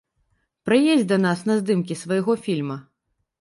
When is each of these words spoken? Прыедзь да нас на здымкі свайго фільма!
Прыедзь 0.69 1.05
да 1.11 1.19
нас 1.25 1.43
на 1.49 1.57
здымкі 1.59 1.99
свайго 2.03 2.33
фільма! 2.47 2.81